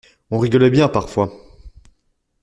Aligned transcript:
On 0.31 0.39
rigolait 0.39 0.71
bien 0.71 0.87
parfois. 0.87 1.31